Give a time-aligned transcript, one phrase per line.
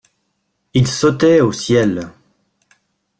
[0.73, 2.09] Il sautait au ciel.